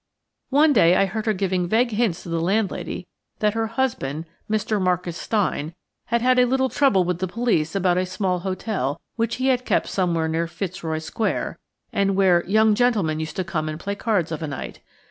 [0.49, 3.05] One day I heard her giving vague hints to the landlady
[3.37, 4.81] that her husband, Mr.
[4.81, 9.35] Marcus Stein, had had a little trouble with the police about a small hotel which
[9.35, 11.59] he had kept somewhere near Fitzroy Square,
[11.93, 14.79] and where "young gentlemen used to come and play cards of a night."